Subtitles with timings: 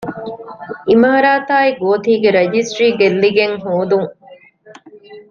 [0.89, 4.09] އިމާރާތާއި ގޯތީގެ ރަޖިސްޓްރީ ގެއްލިގެން ހޯދުން